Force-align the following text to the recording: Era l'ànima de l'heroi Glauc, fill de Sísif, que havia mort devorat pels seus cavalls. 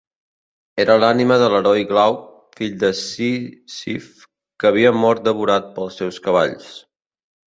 Era 0.83 0.93
l'ànima 1.01 1.35
de 1.41 1.49
l'heroi 1.53 1.83
Glauc, 1.89 2.23
fill 2.61 2.73
de 2.83 2.91
Sísif, 3.01 4.09
que 4.63 4.69
havia 4.71 4.93
mort 5.03 5.23
devorat 5.29 5.71
pels 5.77 6.01
seus 6.03 6.21
cavalls. 6.29 6.73